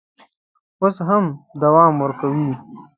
[0.81, 1.25] اوس هم
[1.61, 2.49] دوام ورکوي.